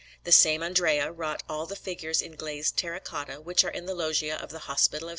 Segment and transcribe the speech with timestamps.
[0.23, 3.93] The same Andrea wrought all the figures in glazed terra cotta which are in the
[3.93, 5.09] Loggia of the Hospital of S.